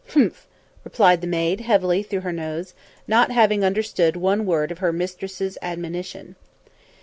"Humff!" 0.15 0.47
replied 0.83 1.21
the 1.21 1.27
maid 1.27 1.61
heavily 1.61 2.01
through 2.01 2.21
her 2.21 2.31
nose, 2.31 2.73
not 3.07 3.29
having 3.29 3.63
understood 3.63 4.15
one 4.15 4.47
word 4.47 4.71
of 4.71 4.79
her 4.79 4.91
mistress's 4.91 5.59
admonition. 5.61 6.35